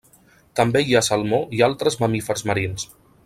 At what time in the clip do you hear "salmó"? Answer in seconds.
1.09-1.41